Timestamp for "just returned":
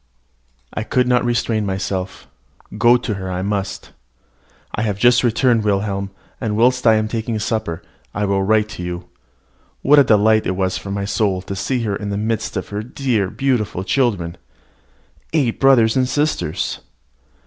4.97-5.63